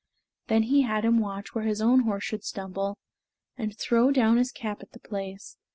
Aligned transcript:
Then 0.47 0.63
he 0.63 0.81
had 0.81 1.05
him 1.05 1.19
watch 1.19 1.53
where 1.53 1.65
his 1.65 1.79
own 1.79 2.05
horse 2.05 2.23
should 2.23 2.43
stumble 2.43 2.97
and 3.55 3.77
throw 3.77 4.09
down 4.09 4.37
his 4.37 4.51
cap 4.51 4.81
at 4.81 4.93
the 4.93 4.99
place. 4.99 5.57